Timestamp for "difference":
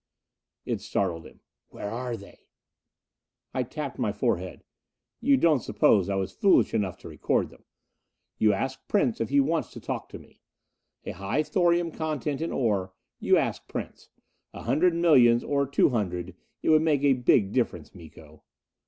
17.51-17.93